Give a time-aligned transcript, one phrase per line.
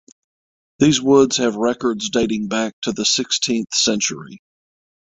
[0.79, 4.41] These woods have records dating back to the sixteenth century.